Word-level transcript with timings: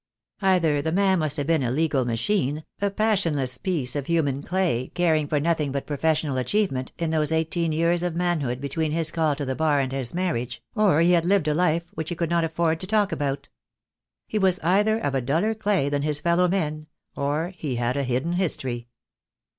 Either 0.41 0.81
the 0.81 0.91
man 0.91 1.19
must 1.19 1.37
have 1.37 1.45
been 1.45 1.61
a 1.61 1.69
legal 1.69 2.05
machine, 2.05 2.65
a 2.81 2.89
passionless 2.89 3.59
piece 3.59 3.95
of 3.95 4.07
human 4.07 4.41
clay, 4.41 4.91
caring 4.95 5.27
for 5.27 5.39
nothing 5.39 5.71
but 5.71 5.85
professional 5.85 6.37
achievement, 6.37 6.91
in 6.97 7.11
those 7.11 7.31
eighteen 7.31 7.71
years 7.71 8.01
of 8.01 8.15
man 8.15 8.39
hood 8.41 8.59
between 8.59 8.91
his 8.93 9.11
call 9.11 9.35
to 9.35 9.45
the 9.45 9.53
Bar 9.53 9.79
and 9.79 9.91
his 9.91 10.11
marriage, 10.11 10.59
or 10.73 11.01
he 11.01 11.11
had 11.11 11.23
lived 11.23 11.47
a 11.47 11.53
life 11.53 11.83
which 11.93 12.09
he 12.09 12.15
could 12.15 12.31
not 12.31 12.43
afford 12.43 12.79
to 12.79 12.87
talk 12.87 13.11
about. 13.11 13.49
He 14.25 14.39
was 14.39 14.59
either 14.63 14.97
of 14.97 15.13
a 15.13 15.21
duller 15.21 15.53
clay 15.53 15.87
than 15.87 16.01
his 16.01 16.19
fellow 16.19 16.47
men, 16.47 16.87
or 17.15 17.49
he 17.55 17.75
had 17.75 17.95
a 17.95 18.01
hidden 18.03 18.33
history. 18.33 18.87